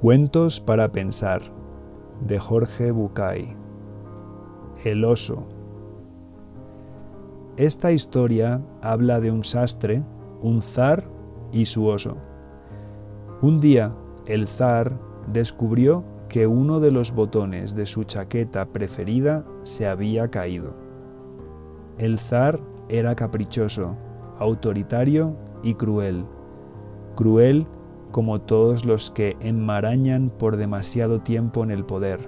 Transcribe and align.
Cuentos 0.00 0.60
para 0.60 0.92
pensar 0.92 1.42
de 2.20 2.38
Jorge 2.38 2.92
Bucay. 2.92 3.56
El 4.84 5.04
oso. 5.04 5.48
Esta 7.56 7.90
historia 7.90 8.62
habla 8.80 9.18
de 9.18 9.32
un 9.32 9.42
sastre, 9.42 10.04
un 10.40 10.62
zar 10.62 11.10
y 11.50 11.66
su 11.66 11.86
oso. 11.86 12.16
Un 13.42 13.58
día, 13.58 13.90
el 14.26 14.46
zar 14.46 15.00
descubrió 15.32 16.04
que 16.28 16.46
uno 16.46 16.78
de 16.78 16.92
los 16.92 17.12
botones 17.12 17.74
de 17.74 17.84
su 17.84 18.04
chaqueta 18.04 18.66
preferida 18.66 19.44
se 19.64 19.88
había 19.88 20.30
caído. 20.30 20.74
El 21.98 22.20
zar 22.20 22.60
era 22.88 23.16
caprichoso, 23.16 23.96
autoritario 24.38 25.34
y 25.64 25.74
cruel. 25.74 26.24
Cruel 27.16 27.66
como 28.10 28.40
todos 28.40 28.84
los 28.84 29.10
que 29.10 29.36
enmarañan 29.40 30.30
por 30.30 30.56
demasiado 30.56 31.20
tiempo 31.20 31.62
en 31.62 31.70
el 31.70 31.84
poder. 31.84 32.20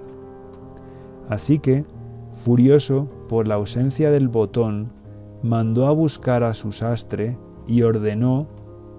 Así 1.28 1.58
que, 1.58 1.84
furioso 2.32 3.08
por 3.28 3.46
la 3.46 3.54
ausencia 3.54 4.10
del 4.10 4.28
botón, 4.28 4.92
mandó 5.42 5.86
a 5.86 5.92
buscar 5.92 6.42
a 6.42 6.54
su 6.54 6.72
sastre 6.72 7.38
y 7.66 7.82
ordenó 7.82 8.48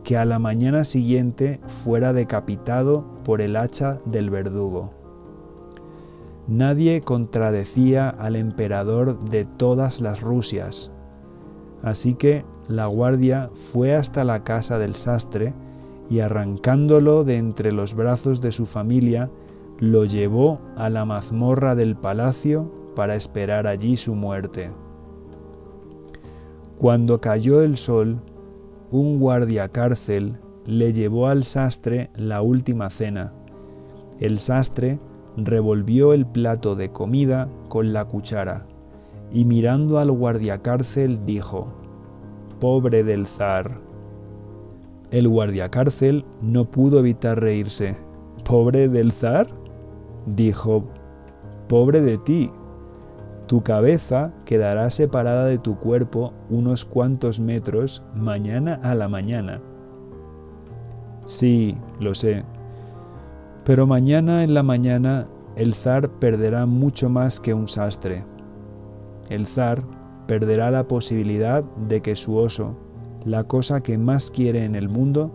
que 0.03 0.17
a 0.17 0.25
la 0.25 0.39
mañana 0.39 0.84
siguiente 0.84 1.59
fuera 1.67 2.13
decapitado 2.13 3.05
por 3.23 3.41
el 3.41 3.55
hacha 3.55 4.00
del 4.05 4.30
verdugo. 4.30 4.89
Nadie 6.48 7.02
contradecía 7.02 8.09
al 8.09 8.36
emperador 8.36 9.20
de 9.25 9.45
todas 9.45 10.02
las 10.02 10.22
Rusias, 10.22 10.91
así 11.84 12.16
que 12.16 12.44
la 12.67 12.88
guardia 12.88 13.52
fue 13.53 13.95
hasta 13.95 14.23
la 14.23 14.44
casa 14.44 14.77
del 14.80 14.95
sastre 14.95 15.53
y 16.10 16.20
arrancándolo 16.20 17.23
de 17.23 17.38
entre 17.38 17.72
los 17.72 17.94
brazos 17.95 18.42
de 18.42 18.52
su 18.52 18.66
familia, 18.66 19.30
lo 19.80 20.06
llevó 20.06 20.59
a 20.75 20.89
la 20.89 21.06
mazmorra 21.06 21.75
del 21.75 21.95
palacio 21.95 22.72
para 22.95 23.16
esperar 23.16 23.67
allí 23.67 23.98
su 23.98 24.14
muerte. 24.14 24.72
Cuando 26.78 27.22
cayó 27.22 27.62
el 27.62 27.78
sol, 27.78 28.20
un 28.92 29.20
guardia 29.20 29.70
cárcel 29.70 30.38
le 30.66 30.94
llevó 30.94 31.28
al 31.28 31.44
sastre 31.44 32.09
la 32.16 32.42
última 32.42 32.90
cena. 32.90 33.34
El 34.20 34.40
sastre 34.40 35.00
revolvió 35.38 36.14
el 36.14 36.25
plato 36.25 36.75
de 36.75 36.92
comida 36.92 37.50
con 37.70 37.94
la 37.94 38.06
cuchara 38.06 38.68
y 39.31 39.45
mirando 39.45 40.00
al 40.00 40.12
guardiacárcel 40.12 41.25
dijo, 41.25 41.68
Pobre 42.59 43.03
del 43.03 43.28
zar. 43.28 43.80
El 45.12 45.28
guardiacárcel 45.28 46.26
no 46.42 46.72
pudo 46.72 47.00
evitar 47.00 47.40
reírse. 47.42 47.98
¿Pobre 48.45 48.88
del 48.88 49.12
zar? 49.12 49.48
Dijo, 50.26 50.86
pobre 51.68 52.02
de 52.02 52.18
ti. 52.18 52.50
Tu 53.45 53.62
cabeza 53.62 54.34
quedará 54.45 54.90
separada 54.90 55.45
de 55.45 55.58
tu 55.58 55.78
cuerpo 55.78 56.31
unos 56.50 56.86
cuantos 56.86 57.42
metros 57.42 58.03
mañana 58.16 58.80
a 58.84 58.95
la 58.95 59.09
mañana. 59.09 59.62
Sí, 61.25 61.75
lo 62.00 62.16
sé. 62.16 62.46
Pero 63.66 63.86
mañana 63.88 64.44
en 64.44 64.53
la 64.53 64.64
mañana 64.64 65.25
el 65.58 65.73
zar 65.73 66.09
perderá 66.09 66.66
mucho 66.66 67.09
más 67.09 67.42
que 67.42 67.53
un 67.53 67.68
sastre. 67.68 68.23
El 69.30 69.46
zar 69.46 69.84
perderá 70.28 70.72
la 70.72 70.88
posibilidad 70.88 71.64
de 71.64 72.02
que 72.02 72.16
su 72.16 72.38
oso, 72.38 72.78
la 73.25 73.45
cosa 73.45 73.81
que 73.81 73.97
más 73.97 74.31
quiere 74.31 74.66
en 74.66 74.75
el 74.75 74.89
mundo, 74.89 75.31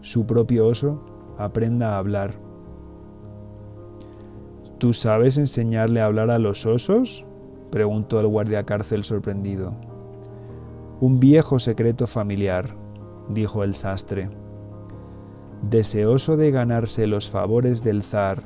su 0.00 0.26
propio 0.26 0.66
oso, 0.66 1.04
aprenda 1.38 1.94
a 1.94 1.98
hablar. 1.98 2.34
¿Tú 4.78 4.92
sabes 4.94 5.38
enseñarle 5.38 6.00
a 6.00 6.06
hablar 6.06 6.30
a 6.30 6.38
los 6.38 6.66
osos? 6.66 7.26
preguntó 7.70 8.18
el 8.18 8.26
guardia 8.26 8.64
cárcel 8.64 9.04
sorprendido. 9.04 9.74
Un 11.00 11.20
viejo 11.20 11.58
secreto 11.58 12.06
familiar, 12.06 12.74
dijo 13.28 13.62
el 13.62 13.74
sastre. 13.74 14.30
Deseoso 15.62 16.36
de 16.36 16.50
ganarse 16.50 17.06
los 17.06 17.28
favores 17.28 17.84
del 17.84 18.02
zar, 18.02 18.42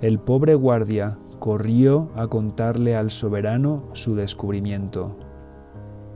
el 0.00 0.18
pobre 0.18 0.54
guardia 0.54 1.18
corrió 1.38 2.10
a 2.14 2.28
contarle 2.28 2.94
al 2.94 3.10
soberano 3.10 3.84
su 3.92 4.14
descubrimiento. 4.14 5.16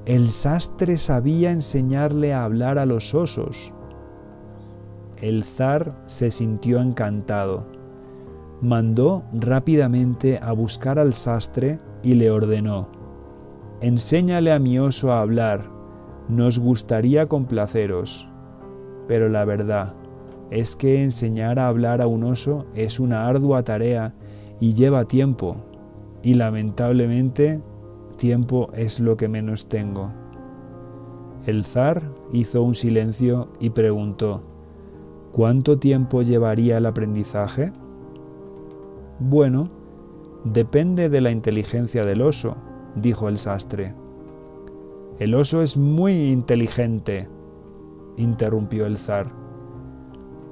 El 0.06 0.30
sastre 0.30 0.98
sabía 0.98 1.50
enseñarle 1.50 2.32
a 2.32 2.44
hablar 2.44 2.78
a 2.78 2.86
los 2.86 3.12
osos. 3.12 3.72
El 5.20 5.42
zar 5.42 6.00
se 6.06 6.30
sintió 6.30 6.80
encantado. 6.80 7.66
Mandó 8.62 9.24
rápidamente 9.32 10.38
a 10.40 10.52
buscar 10.52 11.00
al 11.00 11.12
sastre 11.12 11.80
y 12.04 12.14
le 12.14 12.30
ordenó, 12.30 12.88
Enséñale 13.80 14.52
a 14.52 14.60
mi 14.60 14.78
oso 14.78 15.10
a 15.12 15.20
hablar, 15.20 15.68
nos 16.28 16.60
gustaría 16.60 17.26
complaceros. 17.26 18.30
Pero 19.08 19.28
la 19.28 19.44
verdad 19.44 19.96
es 20.52 20.76
que 20.76 21.02
enseñar 21.02 21.58
a 21.58 21.66
hablar 21.66 22.00
a 22.00 22.06
un 22.06 22.22
oso 22.22 22.66
es 22.76 23.00
una 23.00 23.26
ardua 23.26 23.64
tarea 23.64 24.14
y 24.60 24.74
lleva 24.74 25.06
tiempo, 25.06 25.56
y 26.22 26.34
lamentablemente 26.34 27.60
tiempo 28.16 28.71
es 28.75 29.00
lo 29.00 29.16
que 29.16 29.28
menos 29.28 29.69
tengo. 29.69 30.12
El 31.47 31.65
zar 31.65 32.03
hizo 32.32 32.62
un 32.62 32.75
silencio 32.75 33.49
y 33.60 33.71
preguntó, 33.71 34.43
¿cuánto 35.32 35.78
tiempo 35.78 36.22
llevaría 36.22 36.78
el 36.78 36.87
aprendizaje? 36.87 37.72
Bueno, 39.21 39.71
depende 40.44 41.09
de 41.09 41.21
la 41.21 41.31
inteligencia 41.31 42.03
del 42.03 42.22
oso, 42.22 42.56
dijo 42.97 43.28
el 43.28 43.38
sastre. 43.38 43.94
El 45.19 45.34
oso 45.34 45.62
es 45.62 45.77
muy 45.77 46.31
inteligente, 46.31 47.28
interrumpió 48.16 48.87
el 48.87 48.98
zar. 48.98 49.33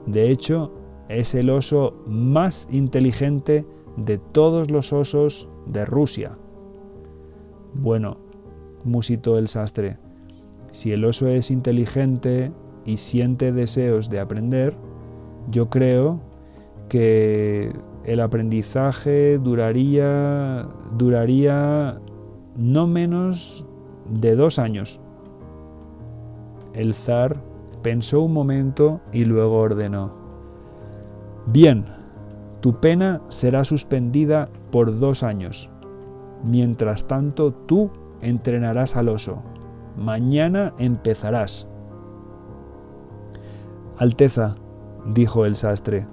De 0.06 0.30
hecho, 0.30 0.72
es 1.08 1.34
el 1.34 1.50
oso 1.50 2.02
más 2.06 2.68
inteligente 2.70 3.66
de 3.96 4.18
todos 4.18 4.70
los 4.70 4.92
osos 4.92 5.48
de 5.66 5.84
Rusia. 5.84 6.38
Bueno, 7.74 8.18
musitó 8.84 9.38
el 9.38 9.48
sastre, 9.48 9.98
si 10.70 10.90
el 10.90 11.04
oso 11.04 11.28
es 11.28 11.52
inteligente 11.52 12.52
y 12.84 12.96
siente 12.96 13.52
deseos 13.52 14.10
de 14.10 14.18
aprender, 14.18 14.76
yo 15.48 15.70
creo 15.70 16.20
que 16.88 17.72
el 18.04 18.20
aprendizaje 18.20 19.38
duraría, 19.38 20.68
duraría 20.96 22.00
no 22.56 22.86
menos 22.86 23.64
de 24.10 24.34
dos 24.36 24.58
años. 24.58 25.00
El 26.72 26.94
zar 26.94 27.40
pensó 27.82 28.22
un 28.22 28.32
momento 28.32 29.00
y 29.12 29.24
luego 29.24 29.58
ordenó, 29.58 30.12
Bien, 31.46 31.84
tu 32.60 32.80
pena 32.80 33.20
será 33.28 33.62
suspendida 33.64 34.48
por 34.70 34.98
dos 34.98 35.22
años. 35.22 35.70
Mientras 36.44 37.06
tanto, 37.06 37.52
tú 37.52 37.90
entrenarás 38.20 38.96
al 38.96 39.08
oso. 39.08 39.42
Mañana 39.96 40.74
empezarás. 40.78 41.68
Alteza, 43.96 44.56
dijo 45.06 45.46
el 45.46 45.56
sastre, 45.56 46.06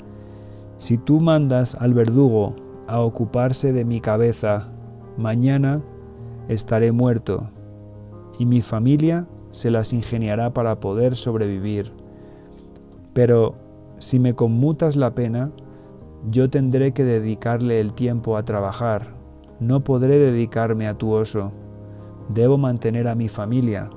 si 0.78 0.97
tú 0.97 1.20
mandas 1.20 1.75
al 1.75 1.94
verdugo 1.94 2.56
a 2.88 3.02
ocuparse 3.02 3.74
de 3.74 3.84
mi 3.84 4.00
cabeza, 4.00 4.70
mañana 5.18 5.81
estaré 6.47 6.91
muerto 6.91 7.50
y 8.40 8.46
mi 8.46 8.62
familia 8.62 9.28
se 9.52 9.70
las 9.70 9.91
ingeniará 9.91 10.53
para 10.53 10.79
poder 10.79 11.17
sobrevivir. 11.17 11.91
Pero 13.14 13.56
si 14.00 14.20
me 14.20 14.34
conmutas 14.34 14.96
la 14.96 15.14
pena, 15.14 15.52
yo 16.29 16.50
tendré 16.50 16.94
que 16.94 17.03
dedicarle 17.03 17.82
el 17.82 17.94
tiempo 17.94 18.38
a 18.38 18.46
trabajar 18.46 19.21
no 19.61 19.84
podré 19.84 20.17
dedicarme 20.17 20.87
a 20.87 20.96
tu 20.96 21.13
oso. 21.13 21.52
Debo 22.29 22.58
mantener 22.58 23.08
a 23.08 23.16
mi 23.16 23.29
familia. 23.29 23.90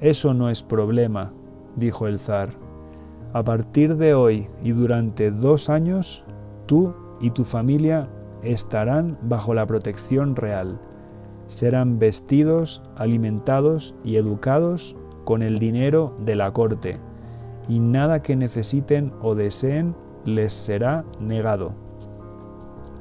Eso 0.00 0.34
no 0.34 0.50
es 0.50 0.62
problema, 0.62 1.32
dijo 1.74 2.06
el 2.06 2.20
zar. 2.20 2.50
A 3.32 3.42
partir 3.42 3.96
de 3.96 4.14
hoy 4.14 4.48
y 4.62 4.72
durante 4.72 5.30
dos 5.30 5.70
años, 5.70 6.24
tú 6.66 6.94
y 7.18 7.30
tu 7.30 7.44
familia 7.44 8.08
estarán 8.42 9.18
bajo 9.22 9.54
la 9.54 9.64
protección 9.64 10.36
real. 10.36 10.78
Serán 11.46 11.98
vestidos, 11.98 12.82
alimentados 12.94 13.94
y 14.04 14.16
educados 14.16 14.96
con 15.24 15.42
el 15.42 15.58
dinero 15.58 16.14
de 16.24 16.36
la 16.36 16.52
corte, 16.52 16.98
y 17.68 17.80
nada 17.80 18.20
que 18.20 18.36
necesiten 18.36 19.12
o 19.22 19.34
deseen 19.34 19.94
les 20.26 20.52
será 20.52 21.06
negado. 21.20 21.87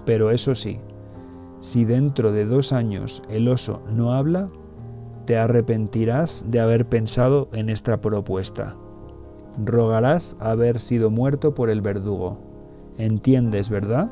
Pero 0.08 0.32
eso 0.32 0.56
sí, 0.56 0.80
si 1.60 1.84
dentro 1.84 2.32
de 2.32 2.46
dos 2.46 2.72
años 2.72 3.22
el 3.30 3.50
oso 3.50 3.82
no 3.92 4.14
habla, 4.14 4.50
te 5.26 5.38
arrepentirás 5.38 6.46
de 6.50 6.62
haber 6.62 6.88
pensado 6.88 7.50
en 7.52 7.70
esta 7.70 8.00
propuesta. 8.00 8.78
rogarás 9.58 10.38
haber 10.40 10.80
sido 10.80 11.10
muerto 11.10 11.54
por 11.54 11.70
el 11.70 11.82
verdugo. 11.82 12.38
¿Entiendes, 12.98 13.70
verdad? 13.70 14.10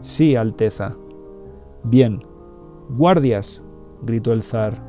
Sí, 0.00 0.36
Alteza. 0.36 0.96
Bien. 1.82 2.22
Guardias, 2.88 3.62
gritó 4.02 4.32
el 4.32 4.42
zar, 4.42 4.82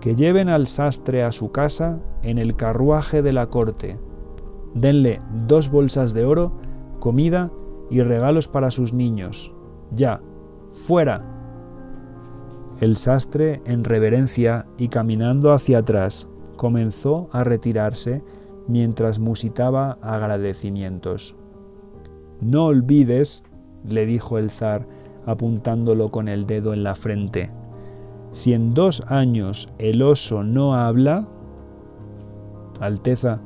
que 0.00 0.14
lleven 0.14 0.48
al 0.48 0.66
sastre 0.66 1.24
a 1.24 1.32
su 1.32 1.52
casa 1.52 1.98
en 2.22 2.38
el 2.38 2.56
carruaje 2.56 3.20
de 3.20 3.34
la 3.34 3.48
corte. 3.48 4.00
Denle 4.72 5.18
dos 5.46 5.70
bolsas 5.70 6.14
de 6.14 6.24
oro, 6.24 6.52
comida 7.00 7.50
y 7.90 8.02
regalos 8.02 8.48
para 8.48 8.70
sus 8.70 8.92
niños. 8.92 9.52
Ya, 9.92 10.20
fuera. 10.70 11.24
El 12.80 12.96
sastre, 12.96 13.62
en 13.64 13.84
reverencia 13.84 14.66
y 14.76 14.88
caminando 14.88 15.52
hacia 15.52 15.78
atrás, 15.78 16.28
comenzó 16.56 17.28
a 17.32 17.44
retirarse 17.44 18.22
mientras 18.68 19.18
musitaba 19.18 19.98
agradecimientos. 20.02 21.36
No 22.40 22.66
olvides, 22.66 23.44
le 23.84 24.04
dijo 24.04 24.38
el 24.38 24.50
zar, 24.50 24.86
apuntándolo 25.24 26.10
con 26.10 26.28
el 26.28 26.46
dedo 26.46 26.74
en 26.74 26.82
la 26.82 26.94
frente, 26.94 27.50
si 28.32 28.52
en 28.52 28.74
dos 28.74 29.02
años 29.08 29.72
el 29.78 30.02
oso 30.02 30.44
no 30.44 30.74
habla, 30.74 31.26
Alteza, 32.80 33.40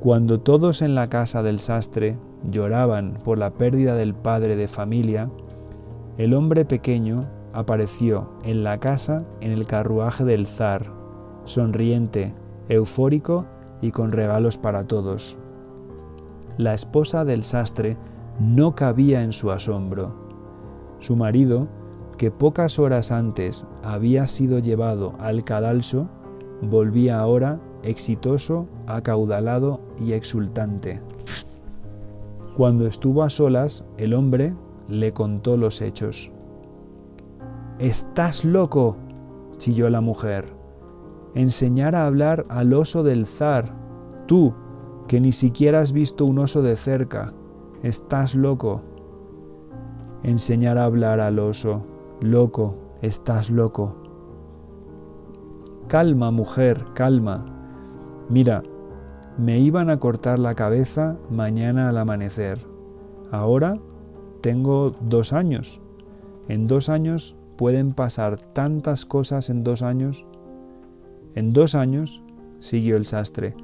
cuando 0.00 0.40
todos 0.40 0.82
en 0.82 0.94
la 0.94 1.08
casa 1.08 1.42
del 1.42 1.58
sastre 1.58 2.18
lloraban 2.50 3.18
por 3.24 3.38
la 3.38 3.52
pérdida 3.52 3.94
del 3.94 4.14
padre 4.14 4.56
de 4.56 4.68
familia, 4.68 5.30
el 6.18 6.34
hombre 6.34 6.64
pequeño 6.64 7.28
apareció 7.52 8.30
en 8.44 8.64
la 8.64 8.78
casa 8.78 9.24
en 9.40 9.52
el 9.52 9.66
carruaje 9.66 10.24
del 10.24 10.46
zar, 10.46 10.92
sonriente, 11.44 12.34
eufórico 12.68 13.46
y 13.80 13.90
con 13.90 14.12
regalos 14.12 14.58
para 14.58 14.86
todos. 14.86 15.36
La 16.58 16.74
esposa 16.74 17.24
del 17.24 17.44
sastre 17.44 17.96
no 18.38 18.74
cabía 18.74 19.22
en 19.22 19.32
su 19.32 19.50
asombro. 19.50 20.14
Su 20.98 21.16
marido, 21.16 21.68
que 22.18 22.30
pocas 22.30 22.78
horas 22.78 23.10
antes 23.10 23.66
había 23.82 24.26
sido 24.26 24.58
llevado 24.58 25.14
al 25.18 25.44
cadalso, 25.44 26.08
volvía 26.60 27.18
ahora 27.18 27.60
exitoso, 27.82 28.68
acaudalado 28.86 29.80
y 29.98 30.12
exultante. 30.12 31.00
Cuando 32.56 32.86
estuvo 32.86 33.22
a 33.22 33.30
solas, 33.30 33.86
el 33.96 34.12
hombre 34.12 34.54
le 34.88 35.12
contó 35.12 35.56
los 35.56 35.80
hechos. 35.80 36.32
Estás 37.78 38.44
loco, 38.44 38.96
chilló 39.56 39.88
la 39.88 40.02
mujer. 40.02 40.52
Enseñar 41.34 41.94
a 41.94 42.06
hablar 42.06 42.44
al 42.50 42.74
oso 42.74 43.02
del 43.02 43.26
zar. 43.26 43.74
Tú, 44.26 44.52
que 45.08 45.18
ni 45.18 45.32
siquiera 45.32 45.80
has 45.80 45.92
visto 45.92 46.26
un 46.26 46.38
oso 46.38 46.60
de 46.60 46.76
cerca. 46.76 47.32
Estás 47.82 48.34
loco. 48.34 48.82
Enseñar 50.22 50.76
a 50.76 50.84
hablar 50.84 51.20
al 51.20 51.38
oso. 51.38 51.86
Loco, 52.20 52.76
estás 53.00 53.50
loco. 53.50 53.96
Calma, 55.88 56.30
mujer, 56.30 56.84
calma. 56.94 57.46
Mira, 58.28 58.62
me 59.38 59.58
iban 59.58 59.90
a 59.90 59.98
cortar 59.98 60.38
la 60.38 60.54
cabeza 60.54 61.16
mañana 61.30 61.88
al 61.88 61.98
amanecer. 61.98 62.58
Ahora 63.30 63.78
tengo 64.40 64.94
dos 65.00 65.32
años. 65.32 65.80
En 66.48 66.66
dos 66.66 66.88
años 66.88 67.36
pueden 67.56 67.94
pasar 67.94 68.38
tantas 68.38 69.06
cosas 69.06 69.48
en 69.48 69.64
dos 69.64 69.82
años. 69.82 70.26
En 71.34 71.52
dos 71.52 71.74
años, 71.74 72.22
siguió 72.60 72.96
el 72.96 73.06
sastre, 73.06 73.54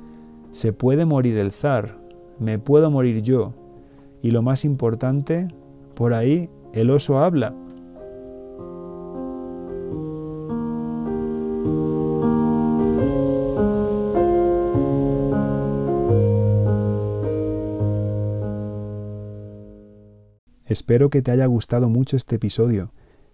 se 0.50 0.72
puede 0.72 1.04
morir 1.04 1.36
el 1.36 1.52
zar, 1.52 1.98
me 2.38 2.58
puedo 2.58 2.90
morir 2.90 3.22
yo. 3.22 3.52
Y 4.22 4.30
lo 4.30 4.42
más 4.42 4.64
importante, 4.64 5.48
por 5.94 6.14
ahí 6.14 6.48
el 6.72 6.90
oso 6.90 7.18
habla. 7.18 7.54
Espero 20.68 21.08
que 21.08 21.22
te 21.22 21.30
haya 21.30 21.46
gustado 21.46 21.88
mucho 21.88 22.14
este 22.14 22.36
episodio. 22.36 22.92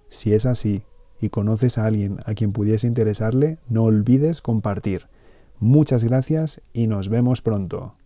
Si 0.09 0.33
es 0.33 0.47
así 0.47 0.85
y 1.21 1.31
conoces 1.31 1.79
a 1.79 1.87
alguien 1.87 2.19
a 2.27 2.35
quien 2.35 2.53
pudiese 2.53 2.87
interesarle, 2.87 3.59
no 3.69 3.83
olvides 3.83 4.41
compartir. 4.41 5.09
Muchas 5.59 6.05
gracias 6.05 6.63
y 6.73 6.87
nos 6.87 7.09
vemos 7.09 7.43
pronto. 7.43 7.97